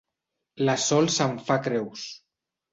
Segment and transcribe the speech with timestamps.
[0.69, 2.11] La Sol se'n fa creus.